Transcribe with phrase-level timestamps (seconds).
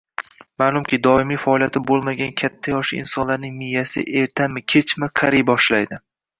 [0.61, 6.05] Maʼlumki, doimiy faoliyati boʻlmagan katta yoshli insonlarning miyasi ertami-kechmi qariy boshlaydi.